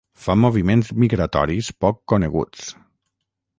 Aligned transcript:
Fa 0.21 0.35
moviments 0.43 0.89
migratoris 1.03 1.71
poc 1.85 2.01
coneguts. 2.13 2.75